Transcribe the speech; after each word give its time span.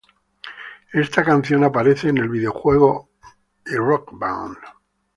Esta 0.93 1.23
canción 1.23 1.63
aparece 1.63 2.09
en 2.09 2.17
el 2.17 2.27
videojuego 2.27 3.11
y 3.67 3.75
Rock 3.75 4.09
Band. 4.13 4.57